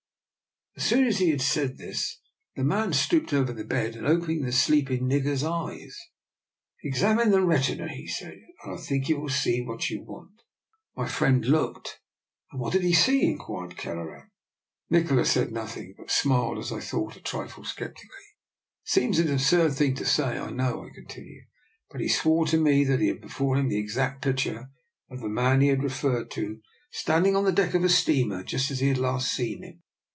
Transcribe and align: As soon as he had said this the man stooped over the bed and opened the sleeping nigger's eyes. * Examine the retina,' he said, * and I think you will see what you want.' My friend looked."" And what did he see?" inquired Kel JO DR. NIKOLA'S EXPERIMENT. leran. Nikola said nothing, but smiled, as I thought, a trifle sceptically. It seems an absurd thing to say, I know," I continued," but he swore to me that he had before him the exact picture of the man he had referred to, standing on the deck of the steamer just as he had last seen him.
As 0.77 0.85
soon 0.87 1.05
as 1.05 1.19
he 1.19 1.29
had 1.29 1.41
said 1.41 1.77
this 1.77 2.21
the 2.55 2.63
man 2.63 2.93
stooped 2.93 3.33
over 3.33 3.51
the 3.51 3.65
bed 3.65 3.93
and 3.95 4.07
opened 4.07 4.43
the 4.45 4.53
sleeping 4.53 5.03
nigger's 5.03 5.43
eyes. 5.43 5.95
* 6.43 6.83
Examine 6.83 7.29
the 7.29 7.41
retina,' 7.41 7.89
he 7.93 8.07
said, 8.07 8.39
* 8.53 8.63
and 8.63 8.79
I 8.79 8.81
think 8.81 9.07
you 9.09 9.19
will 9.19 9.29
see 9.29 9.61
what 9.61 9.89
you 9.89 10.01
want.' 10.01 10.41
My 10.95 11.07
friend 11.07 11.43
looked."" 11.45 11.99
And 12.51 12.59
what 12.59 12.71
did 12.71 12.83
he 12.83 12.93
see?" 12.93 13.23
inquired 13.29 13.75
Kel 13.77 13.95
JO 13.95 14.03
DR. 14.03 14.03
NIKOLA'S 14.11 14.21
EXPERIMENT. 14.21 14.27
leran. 14.31 15.01
Nikola 15.11 15.25
said 15.25 15.51
nothing, 15.51 15.93
but 15.97 16.09
smiled, 16.09 16.57
as 16.57 16.71
I 16.71 16.79
thought, 16.79 17.17
a 17.17 17.19
trifle 17.21 17.65
sceptically. 17.65 18.31
It 18.85 18.89
seems 18.89 19.19
an 19.19 19.31
absurd 19.31 19.73
thing 19.73 19.93
to 19.95 20.05
say, 20.05 20.37
I 20.39 20.49
know," 20.51 20.85
I 20.85 20.89
continued," 20.95 21.45
but 21.91 22.01
he 22.01 22.07
swore 22.07 22.47
to 22.47 22.57
me 22.57 22.85
that 22.85 23.01
he 23.01 23.07
had 23.09 23.21
before 23.21 23.57
him 23.57 23.67
the 23.67 23.77
exact 23.79 24.21
picture 24.23 24.69
of 25.09 25.19
the 25.19 25.29
man 25.29 25.59
he 25.61 25.67
had 25.67 25.83
referred 25.83 26.31
to, 26.31 26.61
standing 26.91 27.35
on 27.35 27.43
the 27.43 27.51
deck 27.51 27.73
of 27.75 27.81
the 27.81 27.89
steamer 27.89 28.41
just 28.41 28.71
as 28.71 28.79
he 28.79 28.87
had 28.87 28.97
last 28.97 29.31
seen 29.31 29.63
him. 29.63 29.83